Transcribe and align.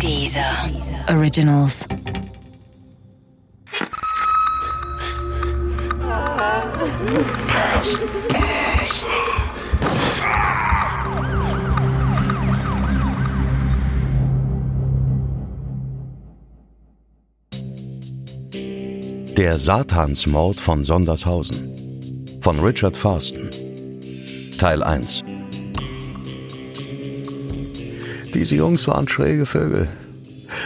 Dieser 0.00 0.70
Originals. 1.08 1.86
Der 19.36 19.58
Satansmord 19.58 20.60
von 20.60 20.84
Sondershausen 20.84 22.38
von 22.40 22.60
Richard 22.60 22.96
Farston 22.96 23.50
Teil 24.58 24.82
1 24.82 25.24
Diese 28.34 28.56
Jungs 28.56 28.88
waren 28.88 29.06
schräge 29.06 29.46
Vögel. 29.46 29.88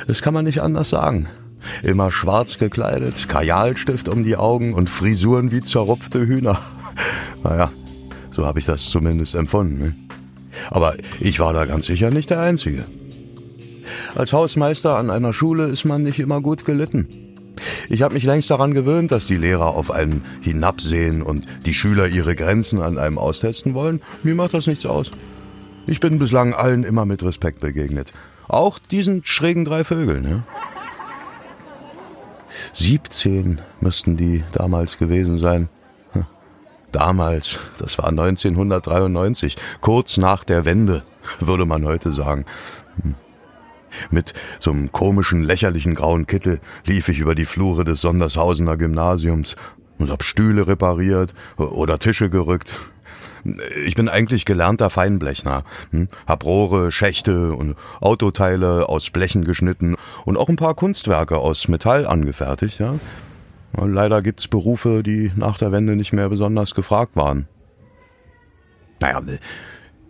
Das 0.06 0.22
kann 0.22 0.32
man 0.32 0.46
nicht 0.46 0.62
anders 0.62 0.88
sagen. 0.88 1.28
Immer 1.82 2.10
schwarz 2.10 2.58
gekleidet, 2.58 3.28
Kajalstift 3.28 4.08
um 4.08 4.24
die 4.24 4.36
Augen 4.36 4.72
und 4.72 4.88
Frisuren 4.88 5.52
wie 5.52 5.62
zerrupfte 5.62 6.26
Hühner. 6.26 6.58
Naja, 7.44 7.70
so 8.32 8.44
habe 8.44 8.58
ich 8.58 8.64
das 8.64 8.90
zumindest 8.90 9.36
empfunden. 9.36 9.78
Ne? 9.78 9.94
Aber 10.72 10.96
ich 11.20 11.38
war 11.38 11.52
da 11.52 11.66
ganz 11.66 11.86
sicher 11.86 12.10
nicht 12.10 12.30
der 12.30 12.40
Einzige. 12.40 12.86
Als 14.16 14.32
Hausmeister 14.32 14.96
an 14.96 15.08
einer 15.08 15.32
Schule 15.32 15.66
ist 15.66 15.84
man 15.84 16.02
nicht 16.02 16.18
immer 16.18 16.40
gut 16.40 16.64
gelitten. 16.64 17.06
Ich 17.88 18.02
habe 18.02 18.14
mich 18.14 18.24
längst 18.24 18.50
daran 18.50 18.74
gewöhnt, 18.74 19.12
dass 19.12 19.26
die 19.26 19.36
Lehrer 19.36 19.68
auf 19.68 19.92
einen 19.92 20.24
hinabsehen 20.40 21.22
und 21.22 21.46
die 21.64 21.74
Schüler 21.74 22.08
ihre 22.08 22.34
Grenzen 22.34 22.82
an 22.82 22.98
einem 22.98 23.18
austesten 23.18 23.74
wollen. 23.74 24.00
Mir 24.24 24.34
macht 24.34 24.54
das 24.54 24.66
nichts 24.66 24.84
aus. 24.84 25.12
Ich 25.88 26.00
bin 26.00 26.18
bislang 26.18 26.52
allen 26.52 26.84
immer 26.84 27.06
mit 27.06 27.22
Respekt 27.22 27.60
begegnet. 27.60 28.12
Auch 28.46 28.78
diesen 28.78 29.24
schrägen 29.24 29.64
drei 29.64 29.84
Vögeln. 29.84 30.28
Ja? 30.28 30.44
17 32.74 33.58
müssten 33.80 34.18
die 34.18 34.44
damals 34.52 34.98
gewesen 34.98 35.38
sein. 35.38 35.70
Hm. 36.12 36.26
Damals, 36.92 37.58
das 37.78 37.96
war 37.96 38.08
1993, 38.08 39.56
kurz 39.80 40.18
nach 40.18 40.44
der 40.44 40.66
Wende, 40.66 41.04
würde 41.40 41.64
man 41.64 41.86
heute 41.86 42.12
sagen. 42.12 42.44
Hm. 43.02 43.14
Mit 44.10 44.34
so 44.58 44.70
einem 44.70 44.92
komischen, 44.92 45.42
lächerlichen 45.42 45.94
grauen 45.94 46.26
Kittel 46.26 46.60
lief 46.84 47.08
ich 47.08 47.18
über 47.18 47.34
die 47.34 47.46
Flure 47.46 47.84
des 47.84 48.02
Sondershausener 48.02 48.76
Gymnasiums 48.76 49.56
und 49.98 50.10
hab 50.10 50.22
Stühle 50.22 50.66
repariert 50.66 51.32
oder 51.56 51.98
Tische 51.98 52.28
gerückt. 52.28 52.74
Ich 53.84 53.94
bin 53.94 54.08
eigentlich 54.08 54.44
gelernter 54.44 54.90
Feinblechner, 54.90 55.64
hm? 55.90 56.08
hab 56.26 56.44
Rohre, 56.44 56.92
Schächte 56.92 57.54
und 57.54 57.76
Autoteile 58.00 58.88
aus 58.88 59.10
Blechen 59.10 59.44
geschnitten 59.44 59.96
und 60.24 60.36
auch 60.36 60.48
ein 60.48 60.56
paar 60.56 60.74
Kunstwerke 60.74 61.38
aus 61.38 61.68
Metall 61.68 62.06
angefertigt. 62.06 62.78
Ja? 62.78 62.94
Leider 63.76 64.22
gibt's 64.22 64.48
Berufe, 64.48 65.02
die 65.02 65.30
nach 65.36 65.58
der 65.58 65.72
Wende 65.72 65.96
nicht 65.96 66.12
mehr 66.12 66.28
besonders 66.28 66.74
gefragt 66.74 67.16
waren. 67.16 67.46
Naja, 69.00 69.22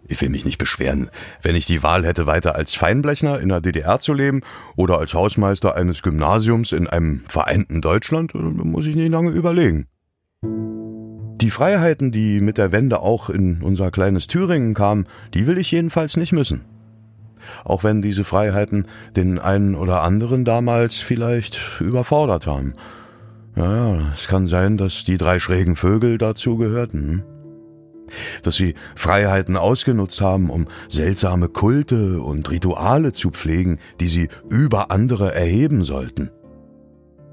ich 0.08 0.20
will 0.22 0.30
mich 0.30 0.46
nicht 0.46 0.58
beschweren. 0.58 1.10
Wenn 1.42 1.54
ich 1.54 1.66
die 1.66 1.82
Wahl 1.82 2.04
hätte, 2.06 2.26
weiter 2.26 2.54
als 2.54 2.74
Feinblechner 2.74 3.38
in 3.40 3.50
der 3.50 3.60
DDR 3.60 4.00
zu 4.00 4.14
leben 4.14 4.40
oder 4.74 4.98
als 4.98 5.12
Hausmeister 5.12 5.76
eines 5.76 6.02
Gymnasiums 6.02 6.72
in 6.72 6.86
einem 6.86 7.24
vereinten 7.28 7.82
Deutschland, 7.82 8.34
äh, 8.34 8.38
muss 8.38 8.86
ich 8.86 8.96
nicht 8.96 9.10
lange 9.10 9.30
überlegen. 9.30 9.86
Die 11.40 11.50
Freiheiten, 11.50 12.10
die 12.10 12.40
mit 12.40 12.58
der 12.58 12.72
Wende 12.72 13.00
auch 13.00 13.30
in 13.30 13.62
unser 13.62 13.92
kleines 13.92 14.26
Thüringen 14.26 14.74
kamen, 14.74 15.06
die 15.34 15.46
will 15.46 15.56
ich 15.56 15.70
jedenfalls 15.70 16.16
nicht 16.16 16.32
missen. 16.32 16.64
Auch 17.64 17.84
wenn 17.84 18.02
diese 18.02 18.24
Freiheiten 18.24 18.86
den 19.14 19.38
einen 19.38 19.76
oder 19.76 20.02
anderen 20.02 20.44
damals 20.44 20.96
vielleicht 20.96 21.80
überfordert 21.80 22.46
haben. 22.48 22.74
Ja, 23.54 23.98
es 24.14 24.26
kann 24.26 24.46
sein, 24.48 24.76
dass 24.76 25.04
die 25.04 25.16
drei 25.16 25.38
schrägen 25.38 25.76
Vögel 25.76 26.18
dazu 26.18 26.56
gehörten. 26.56 27.08
Hm? 27.08 27.22
dass 28.42 28.56
sie 28.56 28.74
Freiheiten 28.94 29.56
ausgenutzt 29.56 30.20
haben, 30.20 30.50
um 30.50 30.66
seltsame 30.88 31.48
Kulte 31.48 32.22
und 32.22 32.50
Rituale 32.50 33.12
zu 33.12 33.30
pflegen, 33.30 33.78
die 34.00 34.08
sie 34.08 34.28
über 34.48 34.90
andere 34.90 35.34
erheben 35.34 35.82
sollten. 35.82 36.30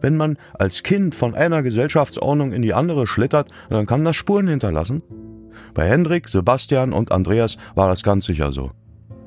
Wenn 0.01 0.17
man 0.17 0.37
als 0.53 0.83
Kind 0.83 1.15
von 1.15 1.35
einer 1.35 1.63
Gesellschaftsordnung 1.63 2.51
in 2.51 2.61
die 2.61 2.73
andere 2.73 3.07
schlittert, 3.07 3.49
dann 3.69 3.85
kann 3.85 4.03
das 4.03 4.15
Spuren 4.15 4.47
hinterlassen. 4.47 5.01
Bei 5.73 5.87
Hendrik, 5.87 6.29
Sebastian 6.29 6.93
und 6.93 7.11
Andreas 7.11 7.57
war 7.75 7.87
das 7.87 8.03
ganz 8.03 8.25
sicher 8.25 8.51
so. 8.51 8.71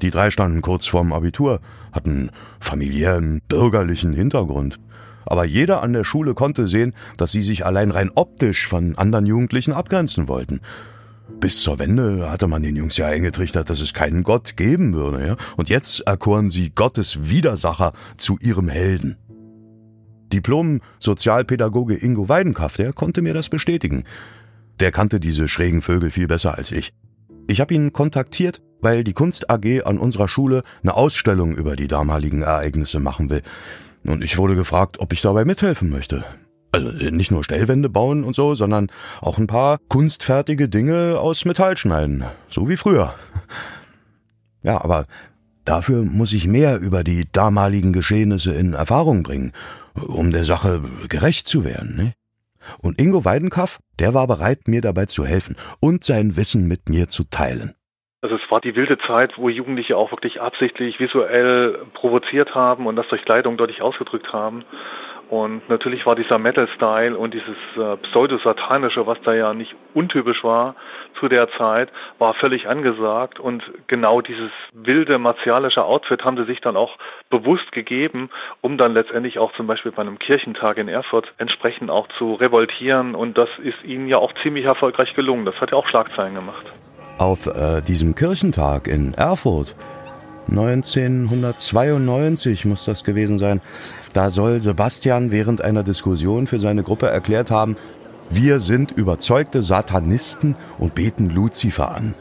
Die 0.02 0.10
drei 0.10 0.30
standen 0.30 0.62
kurz 0.62 0.86
vorm 0.86 1.12
Abitur, 1.12 1.60
hatten 1.92 2.30
familiären, 2.60 3.40
bürgerlichen 3.48 4.14
Hintergrund. 4.14 4.78
Aber 5.26 5.44
jeder 5.44 5.82
an 5.82 5.92
der 5.92 6.04
Schule 6.04 6.34
konnte 6.34 6.66
sehen, 6.66 6.94
dass 7.16 7.32
sie 7.32 7.42
sich 7.42 7.66
allein 7.66 7.90
rein 7.90 8.10
optisch 8.14 8.66
von 8.66 8.96
anderen 8.96 9.26
Jugendlichen 9.26 9.72
abgrenzen 9.72 10.28
wollten. 10.28 10.60
Bis 11.40 11.60
zur 11.60 11.78
Wende 11.78 12.30
hatte 12.30 12.46
man 12.46 12.62
den 12.62 12.76
Jungs 12.76 12.96
ja 12.96 13.06
eingetrichtert, 13.06 13.68
dass 13.68 13.80
es 13.80 13.92
keinen 13.92 14.22
Gott 14.22 14.56
geben 14.56 14.94
würde, 14.94 15.26
ja? 15.26 15.36
Und 15.56 15.68
jetzt 15.68 16.00
erkoren 16.00 16.48
sie 16.48 16.70
Gottes 16.70 17.28
Widersacher 17.28 17.92
zu 18.16 18.38
ihrem 18.40 18.68
Helden. 18.68 19.16
Diplom-Sozialpädagoge 20.32 21.94
Ingo 21.94 22.28
Weidenkaff, 22.28 22.76
der 22.76 22.92
konnte 22.92 23.22
mir 23.22 23.34
das 23.34 23.48
bestätigen. 23.48 24.04
Der 24.80 24.92
kannte 24.92 25.20
diese 25.20 25.48
schrägen 25.48 25.82
Vögel 25.82 26.10
viel 26.10 26.28
besser 26.28 26.56
als 26.56 26.70
ich. 26.70 26.92
Ich 27.48 27.60
habe 27.60 27.74
ihn 27.74 27.92
kontaktiert, 27.92 28.60
weil 28.80 29.04
die 29.04 29.12
Kunst 29.12 29.50
AG 29.50 29.84
an 29.84 29.98
unserer 29.98 30.28
Schule 30.28 30.62
eine 30.82 30.94
Ausstellung 30.94 31.56
über 31.56 31.76
die 31.76 31.88
damaligen 31.88 32.42
Ereignisse 32.42 33.00
machen 33.00 33.30
will. 33.30 33.42
Und 34.04 34.22
ich 34.22 34.38
wurde 34.38 34.54
gefragt, 34.54 35.00
ob 35.00 35.12
ich 35.12 35.20
dabei 35.20 35.44
mithelfen 35.44 35.90
möchte. 35.90 36.24
Also 36.72 36.90
äh, 36.90 37.10
nicht 37.10 37.30
nur 37.30 37.44
Stellwände 37.44 37.88
bauen 37.88 38.24
und 38.24 38.34
so, 38.34 38.54
sondern 38.54 38.88
auch 39.20 39.38
ein 39.38 39.46
paar 39.46 39.78
kunstfertige 39.88 40.68
Dinge 40.68 41.18
aus 41.18 41.44
Metall 41.44 41.76
schneiden, 41.76 42.24
so 42.48 42.68
wie 42.68 42.76
früher. 42.76 43.14
Ja, 44.64 44.82
aber 44.82 45.04
dafür 45.64 46.02
muss 46.02 46.32
ich 46.32 46.48
mehr 46.48 46.80
über 46.80 47.04
die 47.04 47.28
damaligen 47.30 47.92
Geschehnisse 47.92 48.52
in 48.52 48.72
Erfahrung 48.72 49.22
bringen, 49.22 49.52
um 50.06 50.30
der 50.30 50.44
Sache 50.44 50.80
gerecht 51.08 51.46
zu 51.46 51.64
werden. 51.64 51.96
Ne? 51.96 52.12
Und 52.82 53.00
Ingo 53.00 53.24
Weidenkaff, 53.24 53.78
der 53.98 54.14
war 54.14 54.26
bereit, 54.26 54.66
mir 54.66 54.80
dabei 54.80 55.06
zu 55.06 55.24
helfen 55.24 55.56
und 55.80 56.04
sein 56.04 56.36
Wissen 56.36 56.68
mit 56.68 56.88
mir 56.88 57.08
zu 57.08 57.24
teilen. 57.24 57.74
Also 58.20 58.34
es 58.34 58.50
war 58.50 58.60
die 58.60 58.74
wilde 58.74 58.98
Zeit, 59.06 59.34
wo 59.36 59.48
Jugendliche 59.48 59.96
auch 59.96 60.10
wirklich 60.10 60.40
absichtlich 60.40 60.98
visuell 60.98 61.86
provoziert 61.94 62.54
haben 62.54 62.86
und 62.86 62.96
das 62.96 63.06
durch 63.08 63.24
Kleidung 63.24 63.56
deutlich 63.56 63.80
ausgedrückt 63.80 64.32
haben. 64.32 64.64
Und 65.28 65.68
natürlich 65.68 66.06
war 66.06 66.16
dieser 66.16 66.38
Metal-Style 66.38 67.16
und 67.16 67.34
dieses 67.34 67.56
äh, 67.76 67.96
pseudo-satanische, 68.08 69.06
was 69.06 69.18
da 69.24 69.34
ja 69.34 69.52
nicht 69.52 69.74
untypisch 69.92 70.42
war 70.42 70.74
zu 71.20 71.28
der 71.28 71.50
Zeit, 71.58 71.90
war 72.18 72.32
völlig 72.34 72.66
angesagt. 72.66 73.38
Und 73.38 73.62
genau 73.88 74.22
dieses 74.22 74.50
wilde 74.72 75.18
martialische 75.18 75.84
Outfit 75.84 76.24
haben 76.24 76.38
sie 76.38 76.44
sich 76.44 76.60
dann 76.60 76.76
auch 76.76 76.96
bewusst 77.28 77.72
gegeben, 77.72 78.30
um 78.62 78.78
dann 78.78 78.94
letztendlich 78.94 79.38
auch 79.38 79.52
zum 79.52 79.66
Beispiel 79.66 79.92
bei 79.92 80.00
einem 80.00 80.18
Kirchentag 80.18 80.78
in 80.78 80.88
Erfurt 80.88 81.32
entsprechend 81.36 81.90
auch 81.90 82.08
zu 82.16 82.34
revoltieren. 82.34 83.14
Und 83.14 83.36
das 83.36 83.50
ist 83.62 83.84
ihnen 83.84 84.08
ja 84.08 84.16
auch 84.16 84.32
ziemlich 84.42 84.64
erfolgreich 84.64 85.14
gelungen. 85.14 85.44
Das 85.44 85.56
hat 85.60 85.72
ja 85.72 85.76
auch 85.76 85.88
Schlagzeilen 85.88 86.36
gemacht. 86.36 86.64
Auf 87.18 87.46
äh, 87.46 87.82
diesem 87.82 88.14
Kirchentag 88.14 88.86
in 88.86 89.12
Erfurt 89.12 89.74
1992 90.48 92.64
muss 92.64 92.84
das 92.84 93.04
gewesen 93.04 93.38
sein. 93.38 93.60
Da 94.12 94.30
soll 94.30 94.60
Sebastian 94.60 95.30
während 95.30 95.60
einer 95.60 95.84
Diskussion 95.84 96.46
für 96.46 96.58
seine 96.58 96.82
Gruppe 96.82 97.08
erklärt 97.08 97.50
haben, 97.50 97.76
wir 98.30 98.60
sind 98.60 98.92
überzeugte 98.92 99.62
Satanisten 99.62 100.54
und 100.78 100.94
beten 100.94 101.30
Luzifer 101.30 101.94
an. 101.94 102.14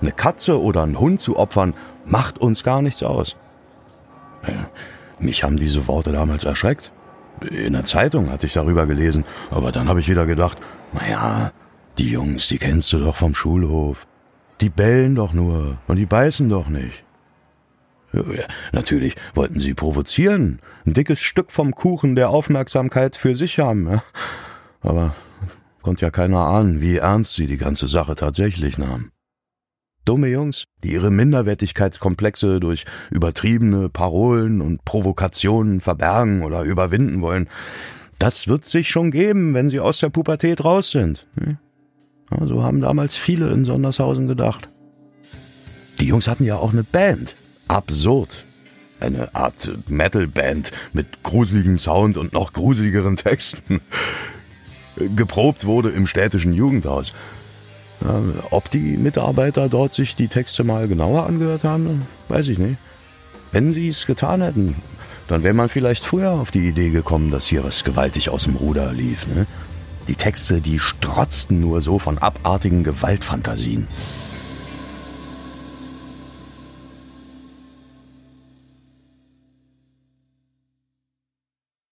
Eine 0.00 0.12
Katze 0.12 0.60
oder 0.60 0.82
einen 0.82 0.98
Hund 0.98 1.20
zu 1.20 1.36
opfern, 1.36 1.74
macht 2.06 2.38
uns 2.38 2.64
gar 2.64 2.82
nichts 2.82 3.02
aus. 3.02 3.36
Mich 5.18 5.44
haben 5.44 5.56
diese 5.56 5.86
Worte 5.86 6.12
damals 6.12 6.44
erschreckt. 6.44 6.92
In 7.50 7.74
der 7.74 7.84
Zeitung 7.84 8.30
hatte 8.30 8.46
ich 8.46 8.54
darüber 8.54 8.86
gelesen, 8.86 9.24
aber 9.50 9.72
dann 9.72 9.88
habe 9.88 10.00
ich 10.00 10.08
wieder 10.08 10.26
gedacht, 10.26 10.58
naja, 10.92 11.52
die 11.98 12.10
Jungs, 12.10 12.48
die 12.48 12.58
kennst 12.58 12.92
du 12.92 12.98
doch 12.98 13.16
vom 13.16 13.34
Schulhof. 13.34 14.06
Die 14.60 14.70
bellen 14.70 15.14
doch 15.14 15.32
nur 15.32 15.78
und 15.86 15.96
die 15.96 16.06
beißen 16.06 16.48
doch 16.48 16.68
nicht. 16.68 17.04
Natürlich 18.72 19.14
wollten 19.34 19.60
sie 19.60 19.74
provozieren, 19.74 20.60
ein 20.84 20.92
dickes 20.92 21.20
Stück 21.20 21.50
vom 21.50 21.74
Kuchen 21.74 22.14
der 22.14 22.30
Aufmerksamkeit 22.30 23.16
für 23.16 23.36
sich 23.36 23.58
haben. 23.58 24.00
Aber 24.80 25.14
konnte 25.82 26.04
ja 26.04 26.10
keiner 26.10 26.38
ahnen, 26.38 26.80
wie 26.80 26.96
ernst 26.96 27.34
sie 27.34 27.46
die 27.46 27.56
ganze 27.56 27.88
Sache 27.88 28.14
tatsächlich 28.14 28.78
nahmen. 28.78 29.10
Dumme 30.04 30.28
Jungs, 30.28 30.64
die 30.82 30.92
ihre 30.92 31.10
Minderwertigkeitskomplexe 31.10 32.58
durch 32.58 32.84
übertriebene 33.10 33.88
Parolen 33.88 34.60
und 34.60 34.84
Provokationen 34.84 35.80
verbergen 35.80 36.42
oder 36.42 36.62
überwinden 36.62 37.20
wollen, 37.20 37.48
das 38.18 38.48
wird 38.48 38.64
sich 38.64 38.88
schon 38.90 39.10
geben, 39.10 39.54
wenn 39.54 39.68
sie 39.68 39.80
aus 39.80 40.00
der 40.00 40.10
Pubertät 40.10 40.64
raus 40.64 40.90
sind. 40.90 41.28
Ja, 41.40 42.46
so 42.46 42.62
haben 42.62 42.80
damals 42.80 43.14
viele 43.14 43.50
in 43.50 43.64
Sondershausen 43.64 44.26
gedacht. 44.26 44.68
Die 46.00 46.06
Jungs 46.06 46.26
hatten 46.26 46.44
ja 46.44 46.56
auch 46.56 46.72
eine 46.72 46.84
Band 46.84 47.36
absurd. 47.72 48.44
eine 49.00 49.34
Art 49.34 49.70
Metalband 49.88 50.70
mit 50.92 51.22
gruseligem 51.22 51.78
Sound 51.78 52.16
und 52.16 52.32
noch 52.32 52.52
gruseligeren 52.52 53.16
Texten. 53.28 53.80
Geprobt 54.96 55.64
wurde 55.64 55.88
im 55.90 56.06
städtischen 56.06 56.52
Jugendhaus. 56.52 57.12
Ob 58.50 58.70
die 58.70 58.96
Mitarbeiter 58.96 59.68
dort 59.68 59.92
sich 59.94 60.16
die 60.16 60.28
Texte 60.28 60.64
mal 60.64 60.86
genauer 60.88 61.26
angehört 61.26 61.64
haben, 61.64 62.06
weiß 62.28 62.48
ich 62.48 62.58
nicht. 62.58 62.76
Wenn 63.52 63.72
sie 63.72 63.88
es 63.88 64.06
getan 64.06 64.42
hätten, 64.42 64.76
dann 65.28 65.42
wäre 65.42 65.54
man 65.54 65.68
vielleicht 65.68 66.04
früher 66.04 66.32
auf 66.32 66.50
die 66.50 66.66
Idee 66.66 66.90
gekommen, 66.90 67.30
dass 67.30 67.46
hier 67.46 67.64
was 67.64 67.84
gewaltig 67.84 68.28
aus 68.28 68.44
dem 68.44 68.56
Ruder 68.56 68.92
lief. 68.92 69.26
Ne? 69.26 69.46
Die 70.08 70.14
Texte, 70.14 70.60
die 70.60 70.78
strotzten 70.78 71.60
nur 71.60 71.80
so 71.80 71.98
von 71.98 72.18
abartigen 72.18 72.82
Gewaltfantasien. 72.82 73.88